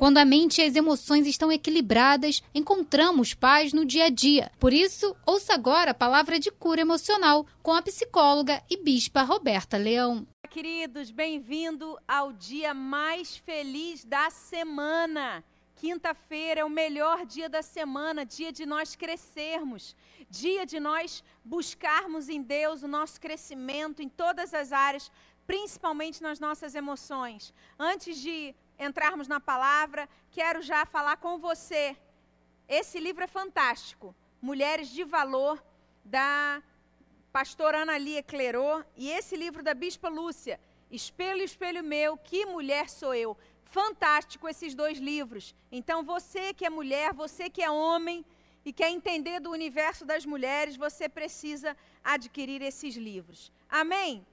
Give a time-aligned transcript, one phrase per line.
[0.00, 4.50] Quando a mente e as emoções estão equilibradas, encontramos paz no dia a dia.
[4.58, 9.76] Por isso, ouça agora a palavra de cura emocional com a psicóloga e bispa Roberta
[9.76, 10.26] Leão.
[10.48, 15.44] Queridos, bem-vindo ao dia mais feliz da semana.
[15.76, 19.94] Quinta-feira é o melhor dia da semana, dia de nós crescermos,
[20.30, 25.12] dia de nós buscarmos em Deus o nosso crescimento em todas as áreas,
[25.46, 27.52] principalmente nas nossas emoções.
[27.78, 31.96] Antes de entrarmos na palavra, quero já falar com você.
[32.66, 34.14] Esse livro é fantástico.
[34.40, 35.62] Mulheres de Valor,
[36.04, 36.62] da
[37.30, 38.82] pastora Ana Lia Clerô.
[38.96, 40.58] E esse livro da Bispa Lúcia,
[40.90, 43.36] Espelho, Espelho Meu, Que Mulher Sou Eu.
[43.64, 45.54] Fantástico esses dois livros.
[45.70, 48.24] Então, você que é mulher, você que é homem
[48.64, 53.52] e quer entender do universo das mulheres, você precisa adquirir esses livros.
[53.68, 54.26] Amém?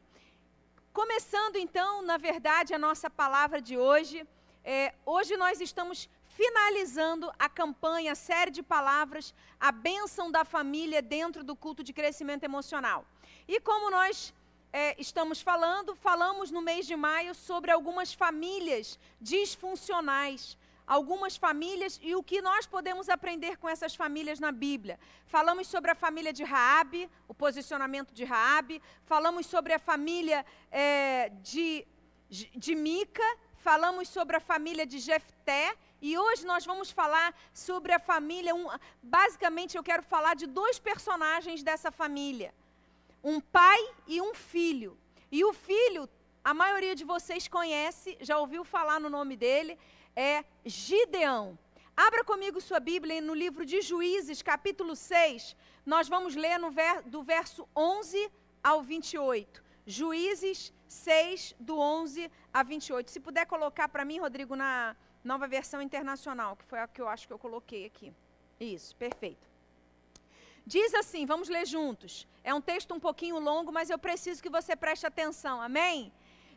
[0.92, 4.28] Começando então, na verdade, a nossa palavra de hoje.
[4.70, 11.02] É, hoje nós estamos finalizando a campanha, a série de palavras, a bênção da família
[11.02, 13.06] dentro do culto de crescimento emocional.
[13.48, 14.34] E como nós
[14.74, 22.14] é, estamos falando, falamos no mês de maio sobre algumas famílias disfuncionais, algumas famílias e
[22.14, 25.00] o que nós podemos aprender com essas famílias na Bíblia.
[25.28, 31.30] Falamos sobre a família de Raabe, o posicionamento de Raabe, falamos sobre a família é,
[31.42, 31.88] de,
[32.30, 38.00] de Mica falamos sobre a família de Jefté e hoje nós vamos falar sobre a
[38.00, 38.56] família.
[38.56, 38.66] Um,
[39.04, 42.54] basicamente, eu quero falar de dois personagens dessa família:
[43.22, 44.98] um pai e um filho.
[45.30, 46.08] E o filho,
[46.42, 49.78] a maioria de vocês conhece, já ouviu falar no nome dele,
[50.16, 51.60] é Gideão.
[52.06, 55.58] Abra comigo sua Bíblia no livro de Juízes, capítulo 6.
[55.86, 58.32] Nós vamos ler ver, do verso 11
[58.64, 59.62] ao 28.
[59.86, 63.12] Juízes 6, do 11 a 28.
[63.12, 67.08] Se puder colocar para mim, Rodrigo, na nova versão internacional, que foi a que eu
[67.08, 68.14] acho que eu coloquei aqui.
[68.60, 69.48] Isso, perfeito.
[70.66, 72.28] Diz assim, vamos ler juntos.
[72.44, 76.12] É um texto um pouquinho longo, mas eu preciso que você preste atenção, amém?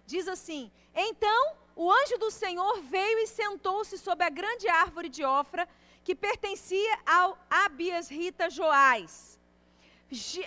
[0.07, 5.25] Diz assim: Então o anjo do Senhor veio e sentou-se sob a grande árvore de
[5.25, 5.69] Ofra,
[6.03, 9.39] que pertencia ao Abias Rita Joás.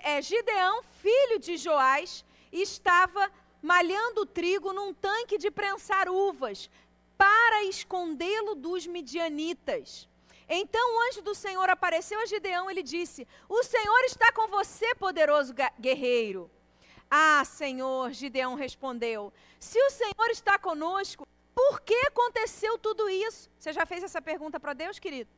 [0.03, 3.31] É, Gideão, filho de Joás, estava
[3.63, 6.69] malhando trigo num tanque de prensar uvas,
[7.17, 10.09] para escondê-lo dos midianitas.
[10.49, 14.47] Então o anjo do Senhor apareceu a Gideão e lhe disse: O Senhor está com
[14.47, 16.51] você, poderoso guerreiro.
[17.09, 21.25] Ah, Senhor, Gideão respondeu: Se o Senhor está conosco,
[21.55, 23.49] por que aconteceu tudo isso?
[23.57, 25.29] Você já fez essa pergunta para Deus, querido?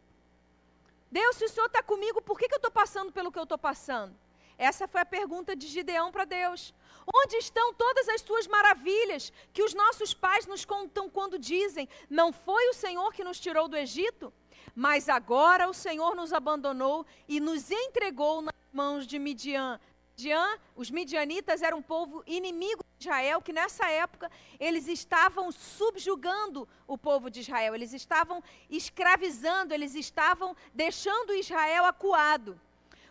[1.12, 3.44] Deus, se o Senhor está comigo, por que, que eu estou passando pelo que eu
[3.44, 4.16] estou passando?
[4.58, 6.74] Essa foi a pergunta de Gideão para Deus.
[7.14, 12.34] Onde estão todas as tuas maravilhas que os nossos pais nos contam quando dizem: Não
[12.34, 14.34] foi o Senhor que nos tirou do Egito?
[14.74, 19.80] Mas agora o Senhor nos abandonou e nos entregou nas mãos de Midian.
[20.18, 26.68] Midian, os midianitas eram um povo inimigo de Israel, que nessa época eles estavam subjugando
[26.88, 32.60] o povo de Israel, eles estavam escravizando, eles estavam deixando Israel acuado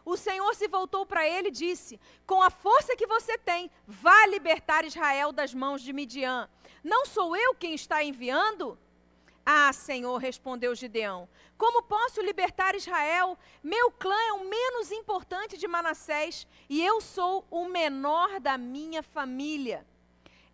[0.05, 4.27] o Senhor se voltou para ele e disse: Com a força que você tem, vá
[4.27, 6.49] libertar Israel das mãos de Midian.
[6.83, 8.79] Não sou eu quem está enviando?
[9.47, 13.39] Ah, Senhor, respondeu Gideão: Como posso libertar Israel?
[13.63, 19.03] Meu clã é o menos importante de Manassés e eu sou o menor da minha
[19.03, 19.87] família.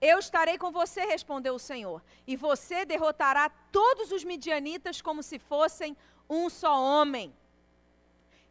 [0.00, 5.38] Eu estarei com você, respondeu o Senhor, e você derrotará todos os midianitas como se
[5.38, 5.94] fossem
[6.28, 7.34] um só homem.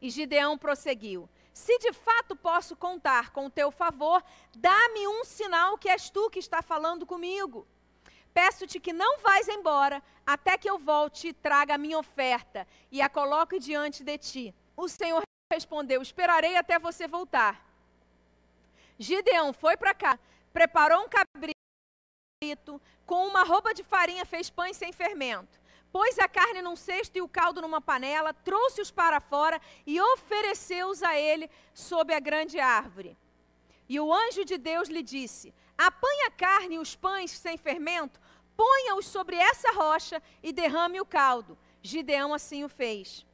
[0.02, 4.24] E Gideão prosseguiu: Se de fato posso contar com o teu favor,
[4.56, 7.68] dá-me um sinal que és tu que está falando comigo.
[8.34, 13.02] Peço-te que não vais embora até que eu volte e traga a minha oferta e
[13.02, 14.56] a coloque diante de ti.
[14.78, 15.22] O Senhor
[15.52, 17.68] respondeu: Esperarei até você voltar.
[18.98, 20.20] Gideão foi para cá,
[20.54, 25.60] preparou um cabrito, com uma roupa de farinha fez pães sem fermento
[25.92, 31.04] pôs a carne num cesto e o caldo numa panela, trouxe-os para fora e ofereceu-os
[31.04, 33.18] a ele sob a grande árvore.
[33.88, 38.20] E o anjo de Deus lhe disse: Apanha a carne e os pães sem fermento,
[38.56, 41.58] ponha-os sobre essa rocha e derrame o caldo.
[41.82, 43.26] Gideão assim o fez.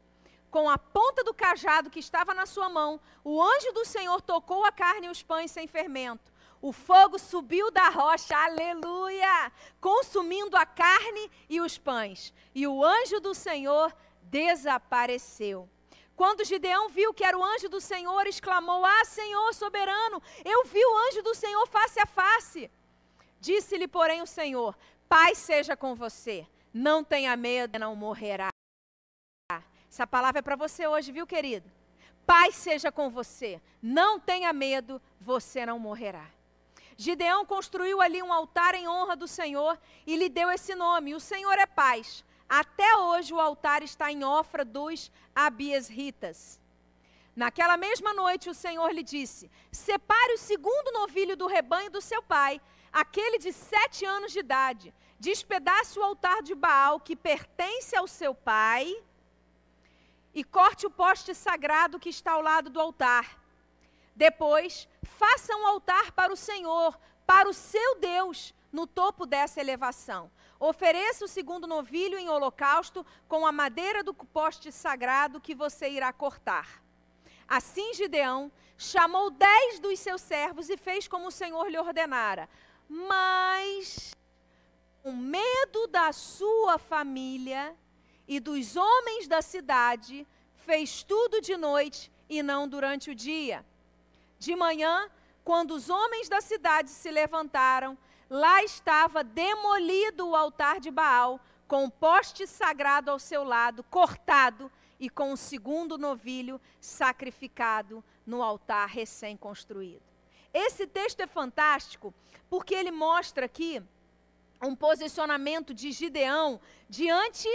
[0.51, 4.63] Com a ponta do cajado que estava na sua mão, o anjo do Senhor tocou
[4.63, 6.31] a carne e os pães sem fermento.
[6.61, 12.33] O fogo subiu da rocha, aleluia, consumindo a carne e os pães.
[12.53, 15.69] E o anjo do Senhor desapareceu.
[16.15, 20.83] Quando Gideão viu que era o anjo do Senhor, exclamou: Ah, Senhor soberano, eu vi
[20.83, 22.71] o anjo do Senhor face a face.
[23.39, 24.75] Disse-lhe, porém, o Senhor:
[25.09, 26.47] Paz seja com você.
[26.73, 28.49] Não tenha medo, não morrerá.
[29.89, 31.71] Essa palavra é para você hoje, viu, querido?
[32.25, 33.61] Paz seja com você.
[33.81, 36.34] Não tenha medo, você não morrerá.
[36.97, 39.77] Gideão construiu ali um altar em honra do Senhor
[40.07, 41.13] e lhe deu esse nome.
[41.13, 42.24] O Senhor é paz.
[42.47, 46.59] Até hoje o altar está em Ofra dos Abiesritas.
[47.36, 52.24] Naquela mesma noite o Senhor lhe disse: Separe o segundo novilho do rebanho do seu
[52.24, 52.62] pai,
[52.94, 54.94] aquele de sete anos de idade.
[55.19, 58.95] Despedace o altar de Baal que pertence ao seu pai
[60.33, 63.41] e corte o poste sagrado que está ao lado do altar.
[64.15, 70.29] Depois, faça um altar para o Senhor, para o seu Deus, no topo dessa elevação.
[70.59, 76.12] Ofereça o segundo novilho em holocausto com a madeira do poste sagrado que você irá
[76.13, 76.83] cortar.
[77.47, 82.50] Assim Gideão chamou dez dos seus servos e fez como o Senhor lhe ordenara.
[82.88, 84.13] Mas,
[85.01, 87.75] com medo da sua família
[88.27, 93.65] e dos homens da cidade, fez tudo de noite e não durante o dia.
[94.45, 95.09] De manhã,
[95.44, 97.97] quando os homens da cidade se levantaram,
[98.30, 104.71] lá estava demolido o altar de Baal, com o poste sagrado ao seu lado, cortado,
[105.00, 110.03] e com o segundo novilho sacrificado no altar recém-construído.
[110.53, 112.13] Esse texto é fantástico
[112.48, 113.81] porque ele mostra aqui
[114.62, 117.50] um posicionamento de Gideão diante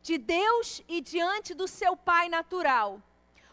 [0.00, 3.02] de Deus e diante do seu pai natural.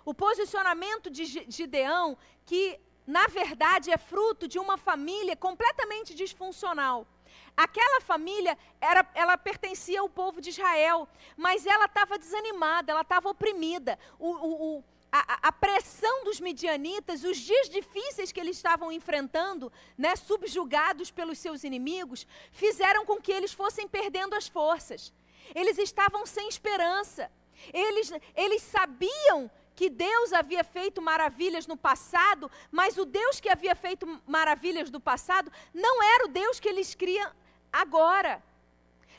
[0.05, 7.07] O posicionamento de Gideão, que na verdade é fruto de uma família completamente disfuncional.
[7.55, 11.07] Aquela família, era, ela pertencia ao povo de Israel,
[11.37, 13.97] mas ela estava desanimada, ela estava oprimida.
[14.17, 19.71] O, o, o, a, a, pressão dos midianitas, os dias difíceis que eles estavam enfrentando,
[19.95, 25.13] né, subjugados pelos seus inimigos, fizeram com que eles fossem perdendo as forças.
[25.53, 27.31] Eles estavam sem esperança.
[27.71, 33.75] Eles, eles sabiam que Deus havia feito maravilhas no passado, mas o Deus que havia
[33.75, 37.31] feito maravilhas do passado não era o Deus que eles criam
[37.71, 38.41] agora.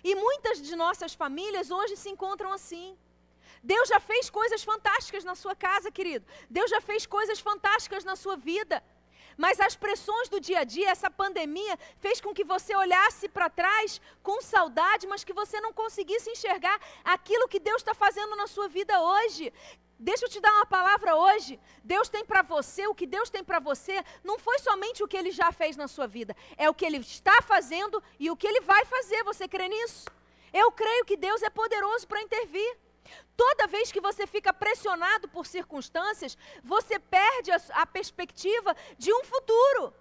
[0.03, 2.97] E muitas de nossas famílias hoje se encontram assim.
[3.63, 6.27] Deus já fez coisas fantásticas na sua casa, querido.
[6.51, 8.83] Deus já fez coisas fantásticas na sua vida.
[9.37, 13.51] Mas as pressões do dia a dia, essa pandemia, fez com que você olhasse para
[13.51, 18.47] trás com saudade, mas que você não conseguisse enxergar aquilo que Deus está fazendo na
[18.47, 19.53] sua vida hoje.
[19.99, 21.59] Deixa eu te dar uma palavra hoje.
[21.83, 25.17] Deus tem para você, o que Deus tem para você, não foi somente o que
[25.17, 28.47] ele já fez na sua vida, é o que ele está fazendo e o que
[28.47, 29.23] ele vai fazer.
[29.25, 30.07] Você crê nisso?
[30.53, 32.77] Eu creio que Deus é poderoso para intervir.
[33.37, 39.25] Toda vez que você fica pressionado por circunstâncias, você perde a, a perspectiva de um
[39.25, 39.93] futuro.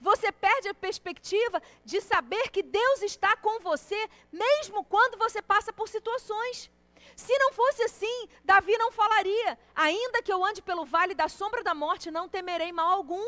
[0.00, 5.72] Você perde a perspectiva de saber que Deus está com você, mesmo quando você passa
[5.72, 6.70] por situações.
[7.16, 11.62] Se não fosse assim, Davi não falaria: ainda que eu ande pelo vale da sombra
[11.62, 13.26] da morte, não temerei mal algum.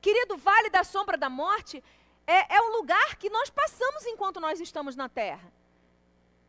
[0.00, 1.82] Querido, vale da sombra da morte
[2.26, 5.52] é, é um lugar que nós passamos enquanto nós estamos na terra.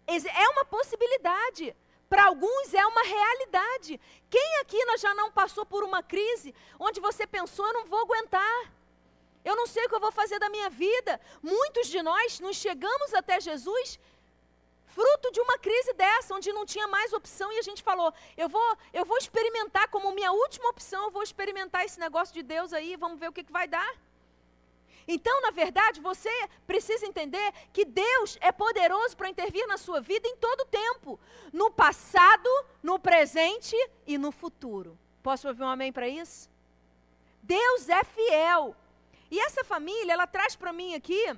[0.07, 1.75] É uma possibilidade.
[2.09, 3.99] Para alguns é uma realidade.
[4.29, 8.73] Quem aqui já não passou por uma crise onde você pensou, eu não vou aguentar?
[9.43, 11.19] Eu não sei o que eu vou fazer da minha vida.
[11.41, 13.99] Muitos de nós nos chegamos até Jesus
[14.97, 18.49] fruto de uma crise dessa, onde não tinha mais opção e a gente falou: eu
[18.49, 22.73] vou, eu vou experimentar como minha última opção, eu vou experimentar esse negócio de Deus
[22.73, 23.91] aí, vamos ver o que, que vai dar.
[25.07, 26.29] Então, na verdade, você
[26.65, 31.19] precisa entender que Deus é poderoso para intervir na sua vida em todo o tempo,
[31.53, 32.49] no passado,
[32.83, 34.97] no presente e no futuro.
[35.23, 36.49] Posso ouvir um amém para isso?
[37.41, 38.75] Deus é fiel.
[39.31, 41.33] E essa família, ela traz para mim aqui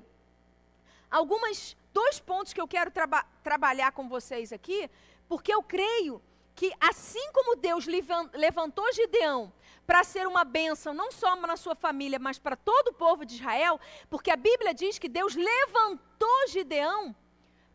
[1.10, 4.90] algumas dois pontos que eu quero traba trabalhar com vocês aqui,
[5.28, 6.22] porque eu creio
[6.56, 7.86] que assim como Deus
[8.34, 9.54] levantou Gideão
[9.90, 13.34] para ser uma bênção, não só na sua família, mas para todo o povo de
[13.34, 17.16] Israel, porque a Bíblia diz que Deus levantou Gideão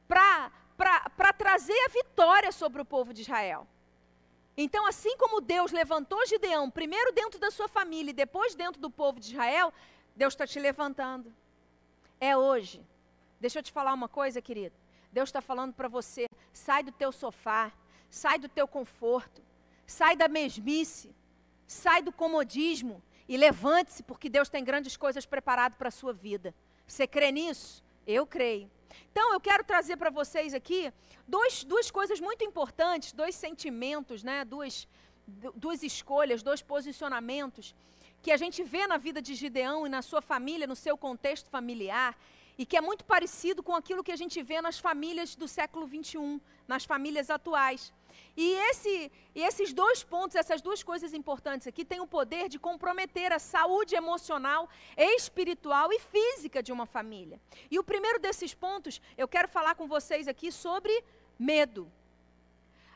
[0.07, 3.67] para trazer a vitória sobre o povo de Israel.
[4.57, 8.89] Então, assim como Deus levantou Gideão, primeiro dentro da sua família e depois dentro do
[8.89, 9.75] povo de Israel,
[10.15, 11.35] Deus está te levantando.
[12.21, 12.81] É hoje.
[13.41, 14.77] Deixa eu te falar uma coisa, querido.
[15.11, 17.73] Deus está falando para você: sai do teu sofá,
[18.09, 19.43] sai do teu conforto,
[19.85, 21.13] sai da mesmice,
[21.67, 26.55] sai do comodismo e levante-se, porque Deus tem grandes coisas preparadas para a sua vida.
[26.87, 27.83] Você crê nisso?
[28.07, 28.71] Eu creio.
[29.11, 30.93] Então, eu quero trazer para vocês aqui
[31.27, 34.45] dois, duas coisas muito importantes, dois sentimentos, né?
[34.45, 34.87] duas,
[35.57, 37.75] duas escolhas, dois posicionamentos
[38.25, 41.51] que a gente vê na vida de Gideão e na sua família, no seu contexto
[41.51, 42.17] familiar,
[42.57, 45.87] e que é muito parecido com aquilo que a gente vê nas famílias do século
[45.87, 47.93] 21, nas famílias atuais.
[48.37, 52.59] E, esse, e esses dois pontos, essas duas coisas importantes aqui, têm o poder de
[52.59, 57.41] comprometer a saúde emocional, espiritual e física de uma família.
[57.71, 61.05] E o primeiro desses pontos, eu quero falar com vocês aqui sobre
[61.39, 61.91] medo.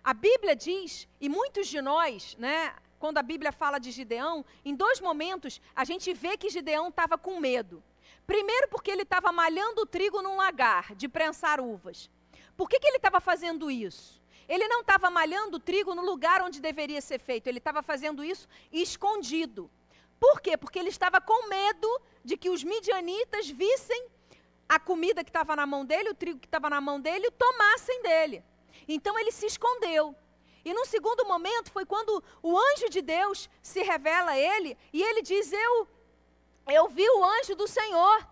[0.02, 4.74] A Bíblia diz, e muitos de nós, né, quando a Bíblia fala de Gideão, em
[4.74, 7.82] dois momentos a gente vê que Gideão estava com medo.
[8.26, 12.10] Primeiro, porque ele estava malhando o trigo num lagar de prensar uvas.
[12.56, 14.20] Por que, que ele estava fazendo isso?
[14.48, 18.24] Ele não estava malhando o trigo no lugar onde deveria ser feito, ele estava fazendo
[18.24, 19.70] isso escondido.
[20.18, 20.56] Por quê?
[20.56, 24.08] Porque ele estava com medo de que os midianitas vissem
[24.68, 28.02] a comida que estava na mão dele, o trigo que estava na mão dele, tomassem
[28.02, 28.42] dele.
[28.86, 30.14] Então ele se escondeu.
[30.64, 35.02] E num segundo momento foi quando o anjo de Deus se revela a ele e
[35.02, 35.88] ele diz: Eu,
[36.66, 38.26] eu vi o anjo do Senhor.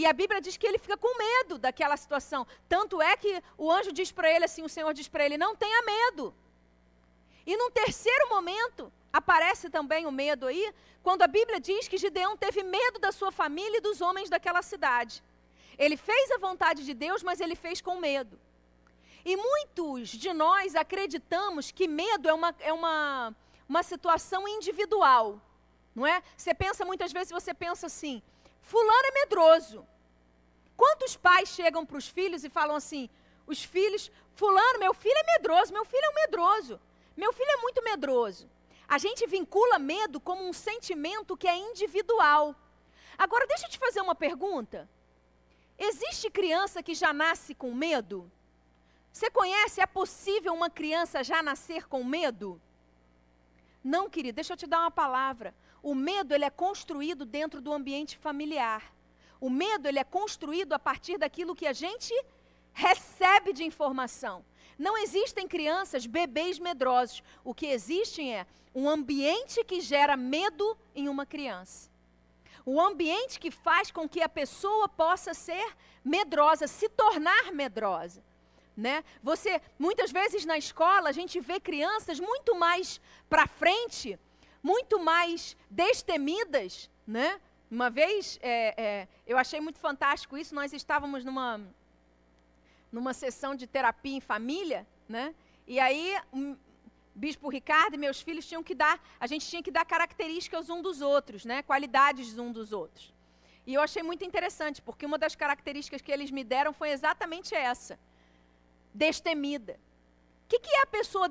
[0.00, 2.46] E a Bíblia diz que ele fica com medo daquela situação.
[2.68, 5.56] Tanto é que o anjo diz para ele assim: o Senhor diz para ele, não
[5.56, 6.32] tenha medo.
[7.44, 12.36] E num terceiro momento, aparece também o medo aí, quando a Bíblia diz que Gideão
[12.36, 15.20] teve medo da sua família e dos homens daquela cidade.
[15.76, 18.38] Ele fez a vontade de Deus, mas ele fez com medo.
[19.24, 23.34] E muitos de nós acreditamos que medo é uma, é uma,
[23.68, 25.42] uma situação individual.
[25.92, 26.22] Não é?
[26.36, 28.22] Você pensa, muitas vezes você pensa assim,
[28.60, 29.86] Fulano é medroso.
[30.76, 33.08] Quantos pais chegam para os filhos e falam assim:
[33.46, 36.80] os filhos, Fulano, meu filho é medroso, meu filho é um medroso,
[37.16, 38.48] meu filho é muito medroso.
[38.86, 42.54] A gente vincula medo como um sentimento que é individual.
[43.18, 44.88] Agora, deixa eu te fazer uma pergunta.
[45.78, 48.30] Existe criança que já nasce com medo?
[49.12, 52.60] Você conhece, é possível uma criança já nascer com medo?
[53.82, 55.54] Não, querido, deixa eu te dar uma palavra.
[55.82, 58.92] O medo ele é construído dentro do ambiente familiar.
[59.40, 62.12] O medo ele é construído a partir daquilo que a gente
[62.72, 64.44] recebe de informação.
[64.78, 67.22] Não existem crianças, bebês medrosos.
[67.44, 71.90] O que existem é um ambiente que gera medo em uma criança.
[72.64, 78.22] O ambiente que faz com que a pessoa possa ser medrosa, se tornar medrosa.
[78.76, 79.02] Né?
[79.22, 84.18] Você, muitas vezes na escola, a gente vê crianças muito mais para frente
[84.62, 87.40] muito mais destemidas, né?
[87.70, 91.60] Uma vez, é, é, eu achei muito fantástico isso, nós estávamos numa,
[92.90, 95.34] numa sessão de terapia em família, né?
[95.66, 96.56] E aí, um,
[97.14, 100.80] Bispo Ricardo e meus filhos tinham que dar, a gente tinha que dar características um
[100.80, 101.62] dos outros, né?
[101.62, 103.12] Qualidades um dos outros.
[103.66, 107.54] E eu achei muito interessante, porque uma das características que eles me deram foi exatamente
[107.54, 107.98] essa:
[108.94, 109.78] destemida.
[110.48, 111.28] O que, que, é a pessoa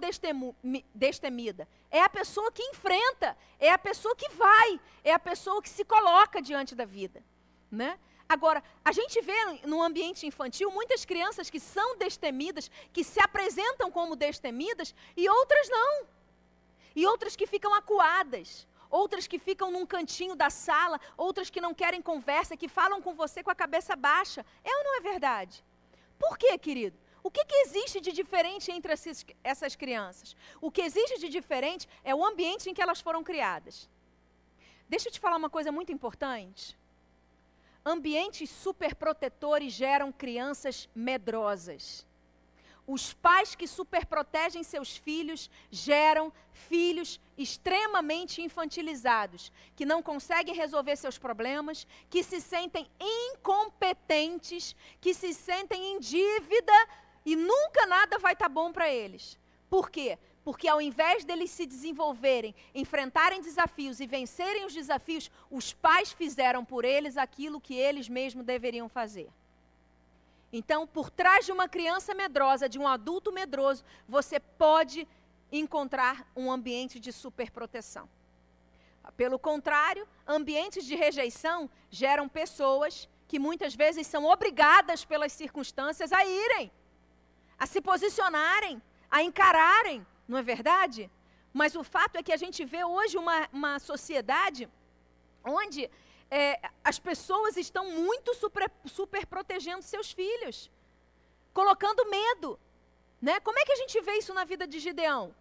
[0.94, 1.68] destemida?
[1.90, 5.84] É a pessoa que enfrenta, é a pessoa que vai, é a pessoa que se
[5.84, 7.24] coloca diante da vida.
[7.72, 7.98] Né?
[8.30, 9.34] Agora, a gente vê
[9.66, 15.68] no ambiente infantil muitas crianças que são destemidas, que se apresentam como destemidas, e outras
[15.68, 16.06] não.
[16.96, 21.74] E outras que ficam acuadas, outras que ficam num cantinho da sala, outras que não
[21.74, 24.46] querem conversa, que falam com você com a cabeça baixa.
[24.64, 25.66] É ou não é verdade?
[26.20, 27.07] Por quê, querido?
[27.28, 30.34] O que, que existe de diferente entre esses, essas crianças?
[30.62, 33.90] O que existe de diferente é o ambiente em que elas foram criadas.
[34.88, 36.78] Deixa eu te falar uma coisa muito importante.
[37.86, 42.08] Ambientes superprotetores geram crianças medrosas.
[42.96, 51.18] Os pais que superprotegem seus filhos geram filhos extremamente infantilizados, que não conseguem resolver seus
[51.18, 56.72] problemas, que se sentem incompetentes, que se sentem em dívida
[57.28, 59.38] e nunca nada vai estar tá bom para eles.
[59.70, 60.18] Por quê?
[60.46, 66.64] Porque ao invés deles se desenvolverem, enfrentarem desafios e vencerem os desafios, os pais fizeram
[66.64, 69.30] por eles aquilo que eles mesmos deveriam fazer.
[70.54, 75.06] Então, por trás de uma criança medrosa, de um adulto medroso, você pode
[75.52, 78.08] encontrar um ambiente de superproteção.
[79.18, 86.26] Pelo contrário, ambientes de rejeição geram pessoas que muitas vezes são obrigadas pelas circunstâncias a
[86.26, 86.72] irem
[87.58, 91.10] a se posicionarem, a encararem, não é verdade?
[91.54, 94.70] Mas o fato é que a gente vê hoje uma, uma sociedade
[95.44, 95.90] onde
[96.30, 100.70] é, as pessoas estão muito super, super protegendo seus filhos,
[101.54, 102.60] colocando medo.
[103.22, 103.40] Né?
[103.40, 105.34] Como é que a gente vê isso na vida de Gideão?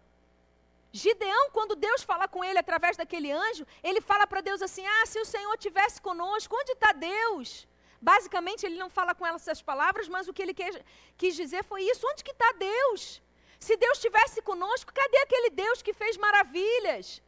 [0.91, 5.05] Gideão, quando Deus fala com ele através daquele anjo, ele fala para Deus assim: Ah,
[5.05, 7.67] se o Senhor tivesse conosco, onde está Deus?
[8.01, 10.83] Basicamente, ele não fala com ela essas palavras, mas o que ele quer,
[11.17, 13.21] quis dizer foi isso: onde que está Deus?
[13.59, 17.21] Se Deus estivesse conosco, cadê aquele Deus que fez maravilhas?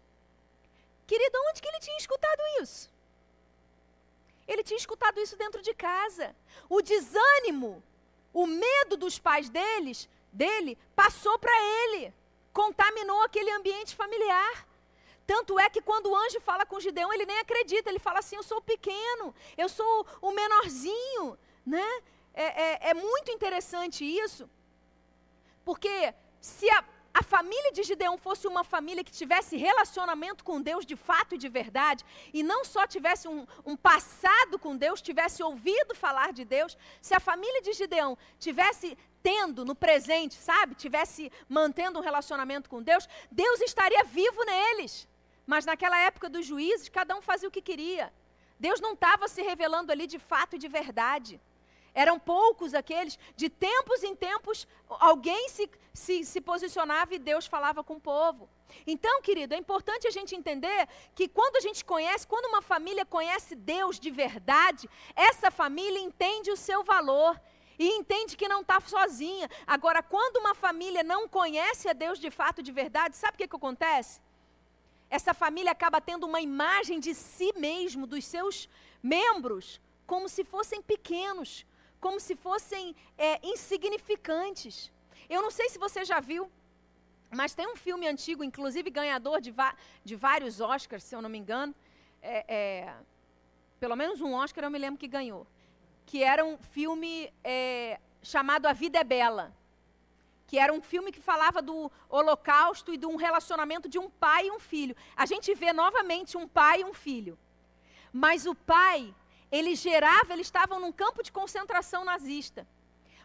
[1.08, 2.92] Querido, onde que ele tinha escutado isso?
[4.48, 6.36] Ele tinha escutado isso dentro de casa.
[6.68, 7.84] O desânimo,
[8.32, 12.14] o medo dos pais deles, dele, passou para ele.
[12.54, 14.68] Contaminou aquele ambiente familiar.
[15.32, 17.88] Tanto é que quando o anjo fala com Gideão, ele nem acredita.
[17.88, 19.94] Ele fala assim: Eu sou pequeno, eu sou
[20.28, 21.26] o menorzinho.
[21.74, 21.88] Né?
[22.34, 24.50] É, é, é muito interessante isso.
[25.64, 26.84] Porque se a,
[27.14, 31.38] a família de Gideão fosse uma família que tivesse relacionamento com Deus de fato e
[31.38, 36.44] de verdade, e não só tivesse um, um, passado com Deus, tivesse ouvido falar de
[36.44, 42.68] Deus, se a família de Gideão tivesse tendo no presente, sabe, tivesse mantendo um relacionamento
[42.68, 45.08] com Deus, Deus estaria vivo neles.
[45.52, 48.14] Mas naquela época dos juízes, cada um fazia o que queria.
[48.60, 51.42] Deus não estava se revelando ali de fato e de verdade.
[51.92, 57.84] Eram poucos aqueles, de tempos em tempos, alguém se, se, se, posicionava e Deus falava
[57.84, 58.48] com o povo.
[58.86, 63.04] Então, querido, é importante a gente entender que quando a gente conhece, quando uma família
[63.04, 67.42] conhece Deus de verdade, essa família entende o seu valor
[67.80, 69.50] e entende que não está sozinha.
[69.66, 73.48] Agora, quando uma família não conhece a Deus de fato, de verdade, sabe o que,
[73.48, 74.22] que acontece?
[75.10, 78.70] Essa família acaba tendo uma imagem de si mesmo, dos seus
[79.02, 81.66] membros, como se fossem pequenos,
[82.00, 84.92] como se fossem é, insignificantes.
[85.30, 86.50] Eu não sei se você já viu,
[87.32, 89.54] mas tem um filme antigo, inclusive ganhador de,
[90.04, 91.74] de vários Oscars, se eu não me engano.
[92.22, 92.94] É, é,
[93.80, 95.46] pelo menos um Oscar eu me lembro que ganhou.
[96.06, 99.56] Que era um filme é, chamado A Vida é Bela.
[100.50, 101.78] Que era um filme que falava do
[102.10, 104.96] holocausto e de um relacionamento de um pai e um filho.
[105.16, 107.36] A gente vê novamente um pai e um filho.
[108.12, 109.14] Mas o pai
[109.52, 112.68] ele gerava, eles estavam num campo de concentração nazista.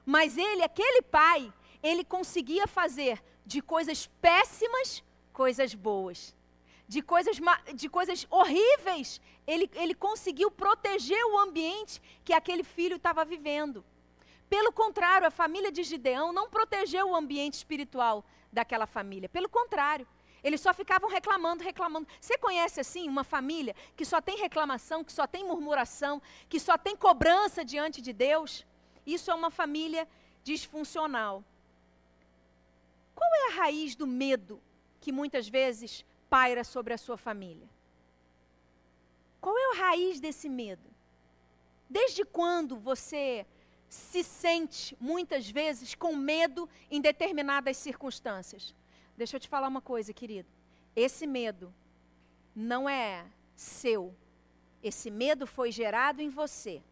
[0.04, 1.52] Mas ele, aquele pai,
[1.82, 5.02] ele conseguia fazer de coisas péssimas
[5.34, 6.34] coisas boas.
[6.86, 7.38] De coisas,
[7.74, 13.84] de coisas horríveis, ele, ele conseguiu proteger o ambiente que aquele filho estava vivendo.
[14.56, 19.28] Pelo contrário, a família de Gideão não protegeu o ambiente espiritual daquela família.
[19.28, 20.06] Pelo contrário,
[20.44, 22.06] eles só ficavam reclamando, reclamando.
[22.20, 26.78] Você conhece assim uma família que só tem reclamação, que só tem murmuração, que só
[26.78, 28.64] tem cobrança diante de Deus?
[29.04, 30.06] Isso é uma família
[30.44, 31.42] disfuncional.
[33.12, 34.62] Qual é a raiz do medo
[35.00, 37.68] que muitas vezes paira sobre a sua família?
[39.40, 40.88] Qual é a raiz desse medo?
[41.90, 43.44] Desde quando você
[43.94, 48.74] se sente, muitas vezes, com medo em determinadas circunstâncias?
[49.16, 50.48] Deixa eu te falar uma coisa, querido.
[50.96, 51.72] Esse medo
[52.56, 54.12] não é seu.
[54.82, 56.82] Esse medo foi gerado em você.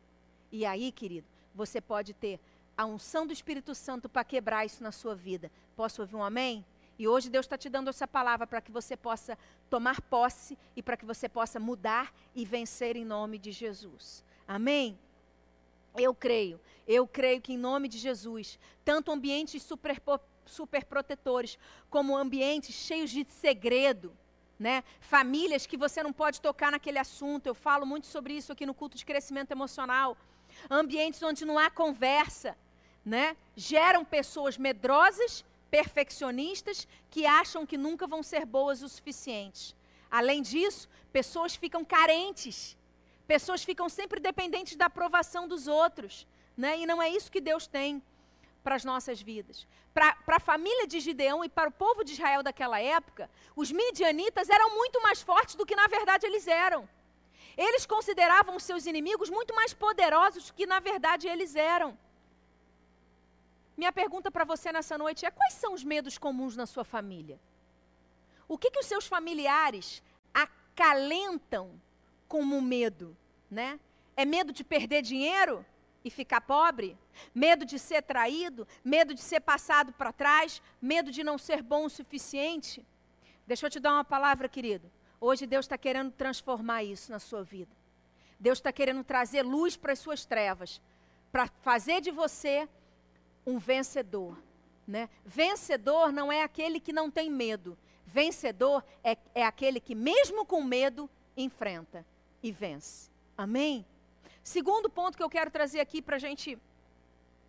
[0.53, 2.39] E aí, querido, você pode ter
[2.77, 5.51] a unção do Espírito Santo para quebrar isso na sua vida.
[5.75, 6.65] Posso ouvir um amém?
[7.01, 9.37] E hoje Deus está te dando essa palavra para que você possa
[9.69, 14.25] tomar posse e para que você possa mudar e vencer em nome de Jesus.
[14.47, 14.97] Amém?
[15.97, 20.01] Eu creio, eu creio que em nome de Jesus, tanto ambientes super
[20.47, 21.59] super protetores,
[21.91, 24.17] como ambientes cheios de segredo,
[24.59, 24.85] né?
[25.01, 27.47] Famílias que você não pode tocar naquele assunto.
[27.47, 30.17] Eu falo muito sobre isso aqui no culto de crescimento emocional.
[30.71, 32.57] Ambientes onde não há conversa,
[33.05, 33.37] né?
[33.57, 39.75] Geram pessoas medrosas, perfeccionistas, que acham que nunca vão ser boas o suficiente.
[40.11, 42.77] Além disso, pessoas ficam carentes.
[43.33, 46.79] Pessoas ficam sempre dependentes da aprovação dos outros, né?
[46.81, 48.03] E não é isso que Deus tem
[48.63, 49.67] para as nossas vidas.
[49.95, 54.51] Para a família de Gideão e para o povo de Israel daquela época, os midianitas
[54.51, 56.87] eram muito mais fortes do que na verdade eles eram.
[57.57, 61.97] Eles consideravam os seus inimigos muito mais poderosos do que na verdade eles eram.
[63.75, 67.41] Minha pergunta para você nessa noite é: quais são os medos comuns na sua família?
[68.47, 70.03] O que, que os seus familiares
[70.35, 71.81] acalentam
[72.29, 73.17] como medo?
[73.53, 73.79] Né?
[74.17, 75.65] É medo de perder dinheiro?
[76.05, 76.99] e ficar pobre,
[77.35, 81.85] medo de ser traído, medo de ser passado para trás, medo de não ser bom
[81.85, 82.85] o suficiente.
[83.47, 84.91] Deixa eu te dar uma palavra, querido.
[85.21, 87.71] Hoje Deus está querendo transformar isso na sua vida.
[88.39, 90.81] Deus está querendo trazer luz para as suas trevas,
[91.31, 92.69] para fazer de você
[93.47, 94.37] um vencedor.
[94.87, 95.09] Né?
[95.25, 97.79] Vencedor não é aquele que não tem medo.
[98.05, 102.05] Vencedor é, é aquele que, mesmo com medo, enfrenta
[102.43, 103.12] e vence.
[103.37, 103.85] Amém?
[104.43, 106.59] Segundo ponto que eu quero trazer aqui para a gente,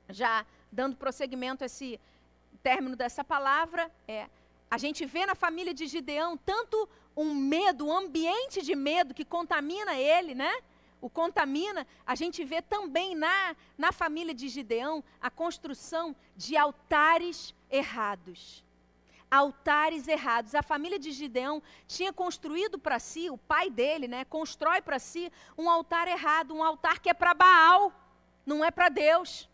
[0.10, 2.00] já dando prosseguimento a esse
[2.62, 4.28] término dessa palavra, é
[4.70, 9.24] a gente vê na família de Gideão tanto um medo, um ambiente de medo que
[9.24, 10.52] contamina ele, né?
[11.00, 17.54] O contamina, a gente vê também na, na família de Gideão a construção de altares
[17.70, 18.64] errados.
[19.34, 20.54] Altares errados.
[20.54, 25.32] A família de Gideão tinha construído para si, o pai dele, né, constrói para si
[25.58, 27.92] um altar errado, um altar que é para Baal,
[28.46, 29.50] não é para Deus.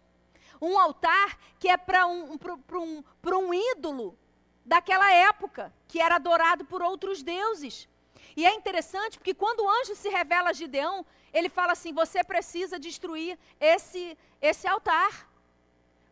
[0.62, 4.18] Um altar que é para um, um, um, ídolo
[4.65, 7.88] daquela época, que era adorado por outros deuses.
[8.36, 12.22] E é interessante porque quando o anjo se revela a Gideão, ele fala assim: você
[12.22, 15.29] precisa destruir esse, esse altar.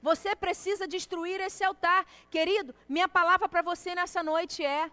[0.01, 2.05] Você precisa destruir esse altar.
[2.29, 4.91] Querido, minha palavra para você nessa noite é: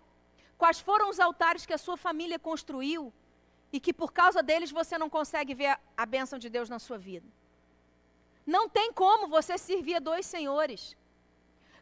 [0.57, 3.13] quais foram os altares que a sua família construiu
[3.73, 6.97] e que por causa deles você não consegue ver a, bênção de Deus na sua
[6.97, 7.27] vida?
[8.47, 10.97] Não tem como você servir a dois senhores.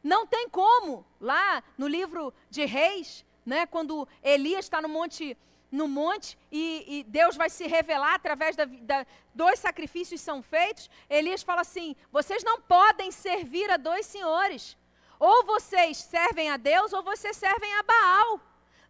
[0.02, 5.37] Não tem como, lá no livro de Reis, né, quando Elias está no monte
[5.72, 10.90] no monte e, e, Deus vai se revelar através da, da dois sacrifícios são feitos,
[11.08, 14.76] Elias fala assim: vocês não podem servir a dois senhores.
[15.18, 18.40] Ou vocês servem a Deus ou vocês servem a Baal.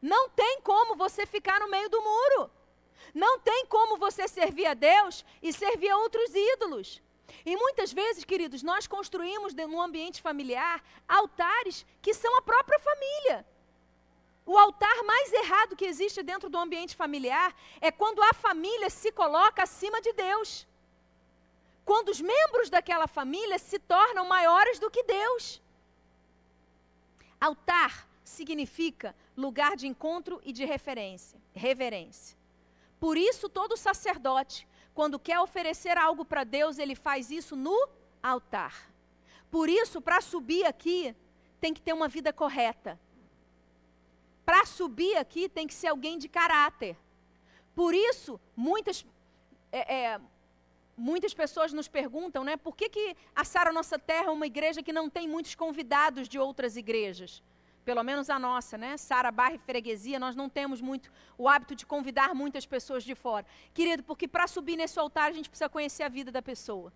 [0.00, 2.50] Não tem como você ficar no meio do muro.
[3.14, 7.02] Não tem como você servir a Deus e servir a outros ídolos.
[7.44, 13.46] E muitas vezes, queridos, nós construímos no ambiente familiar altares que são a própria família.
[14.52, 19.10] O altar mais errado que existe dentro do ambiente familiar é quando a família se
[19.10, 20.68] coloca acima de Deus.
[21.86, 25.62] Quando os membros daquela família se tornam maiores do que Deus.
[27.40, 32.36] Altar significa lugar de encontro e de referência, reverência.
[33.00, 37.88] Por isso, todo sacerdote, quando quer oferecer algo para Deus, ele faz isso no
[38.22, 38.92] altar.
[39.50, 41.16] Por isso, para subir aqui,
[41.58, 43.00] tem que ter uma vida correta
[44.44, 46.96] para subir aqui tem que ser alguém de caráter.
[47.74, 49.06] Por isso, muitas,
[49.70, 50.20] é, é,
[50.96, 54.82] muitas pessoas nos perguntam, né, por que, que a Sara Nossa Terra é uma igreja
[54.82, 57.42] que não tem muitos convidados de outras igrejas?
[57.84, 58.96] Pelo menos a nossa, né?
[58.96, 63.14] Sara Barra e Freguesia, nós não temos muito o hábito de convidar muitas pessoas de
[63.14, 63.44] fora.
[63.74, 66.92] Querido, porque para subir nesse altar a gente precisa conhecer a vida da pessoa.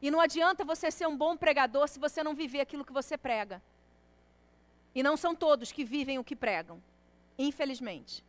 [0.00, 3.18] E não adianta você ser um bom pregador se você não viver aquilo que você
[3.18, 3.60] prega.
[4.94, 6.82] E não são todos que vivem o que pregam,
[7.38, 8.24] infelizmente.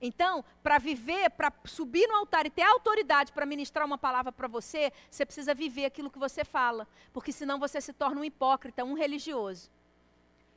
[0.00, 4.48] Então, para viver, para subir no altar e ter autoridade para ministrar uma palavra para
[4.48, 8.84] você, você precisa viver aquilo que você fala, porque senão você se torna um hipócrita,
[8.84, 9.70] um religioso.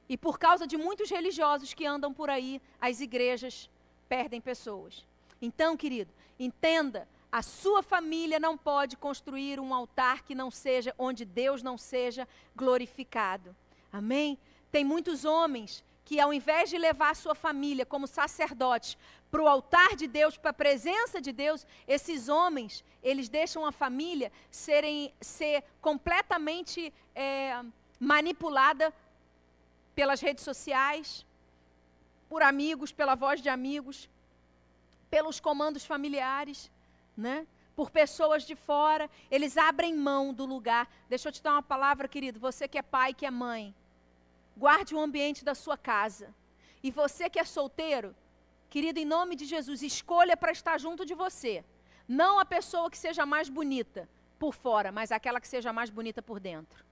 [0.10, 3.70] E por causa de muitos religiosos que andam por aí, as igrejas
[4.10, 5.06] perdem pessoas.
[5.40, 11.24] Então, querido, entenda, a sua família não pode construir um altar que não seja onde
[11.24, 13.56] Deus não seja glorificado.
[13.92, 14.40] Amém?
[14.76, 18.98] Tem muitos homens que, ao invés de levar a sua família como sacerdote
[19.32, 23.72] para o altar de Deus, para a presença de Deus, esses homens, eles deixam a
[23.72, 27.64] família serem, ser completamente é,
[27.98, 28.94] manipulada
[29.96, 31.26] pelas redes sociais,
[32.28, 34.10] por amigos, pela voz de amigos,
[35.10, 36.70] pelos comandos familiares,
[37.16, 37.48] né?
[37.78, 40.86] por pessoas de fora, eles abrem mão do lugar.
[41.08, 43.74] Deixa eu te dar uma palavra, querido, você que é pai, que é mãe.
[44.56, 46.34] Guarde o ambiente da sua casa.
[46.82, 48.16] E você que é solteiro,
[48.70, 51.64] querido, em nome de Jesus, escolha para estar junto de você.
[52.08, 56.22] Não a pessoa que seja mais bonita por fora, mas aquela que seja mais bonita
[56.22, 56.86] por dentro.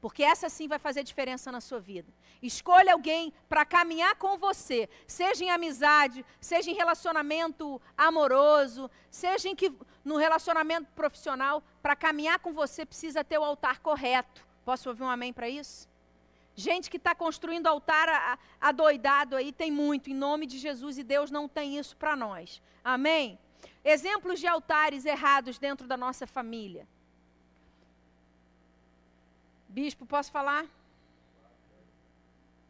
[0.00, 2.12] Porque essa sim vai fazer diferença na sua vida.
[2.42, 9.56] Escolha alguém para caminhar com você, seja em amizade, seja em relacionamento amoroso, seja em
[9.56, 9.72] que,
[10.04, 14.46] no relacionamento profissional, para caminhar com você precisa ter o altar correto.
[14.62, 15.88] Posso ouvir um amém para isso?
[16.56, 21.30] Gente que está construindo altar adoidado aí, tem muito, em nome de Jesus, e Deus
[21.30, 22.62] não tem isso para nós.
[22.82, 23.38] Amém?
[23.84, 26.86] Exemplos de altares errados dentro da nossa família.
[29.68, 30.64] Bispo, posso falar?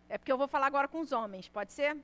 [0.09, 1.97] É porque eu vou falar agora com os homens, pode ser?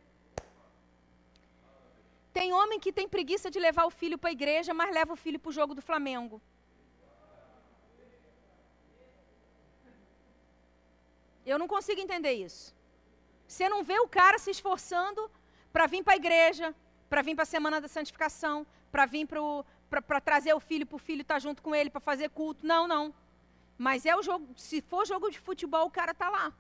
[2.33, 5.17] Tem homem que tem preguiça de levar o filho para a igreja, mas leva o
[5.17, 6.41] filho para o jogo do Flamengo.
[11.51, 12.73] Eu não consigo entender isso.
[13.47, 15.29] Você não vê o cara se esforçando
[15.73, 16.73] para vir para a igreja,
[17.09, 20.99] para vir para a semana da santificação, para vir para trazer o filho, para o
[21.09, 22.65] filho estar tá junto com ele, para fazer culto.
[22.65, 23.13] Não, não.
[23.77, 26.53] Mas é o jogo, se for jogo de futebol, o cara está lá.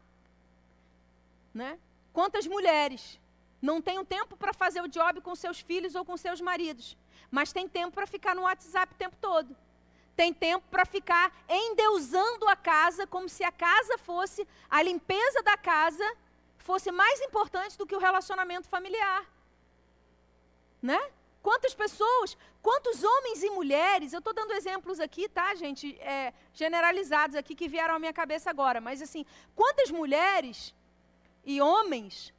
[1.54, 1.78] Né?
[2.12, 3.20] Quantas mulheres
[3.62, 6.96] não têm tempo para fazer o job com seus filhos ou com seus maridos,
[7.30, 9.54] mas tem tempo para ficar no WhatsApp o tempo todo
[10.16, 15.56] tem tempo para ficar endeusando a casa, como se a casa fosse, a limpeza da
[15.56, 16.04] casa
[16.58, 19.24] fosse mais importante do que o relacionamento familiar.
[20.82, 21.00] Né?
[21.42, 27.34] Quantas pessoas, quantos homens e mulheres, eu estou dando exemplos aqui, tá, gente, é, generalizados
[27.34, 30.74] aqui que vieram à minha cabeça agora, mas assim, quantas mulheres
[31.44, 32.32] e homens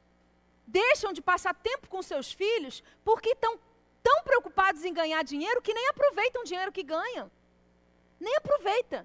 [0.66, 3.58] deixam de passar tempo com seus filhos porque estão
[4.02, 7.30] tão preocupados em ganhar dinheiro que nem aproveitam o dinheiro que ganham.
[8.26, 8.98] Nem aproveita.